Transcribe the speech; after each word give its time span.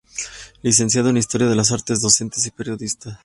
Licenciado 0.63 1.09
en 1.09 1.17
Historia 1.17 1.45
de 1.47 1.53
las 1.55 1.71
Artes, 1.71 2.01
docente 2.01 2.39
y 2.43 2.49
periodista. 2.49 3.19